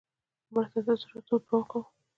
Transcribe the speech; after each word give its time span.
مړه 0.53 0.67
ته 0.73 0.79
د 0.87 0.89
زړه 1.01 1.19
تود 1.27 1.41
دعا 1.49 1.59
کوو 1.69 1.81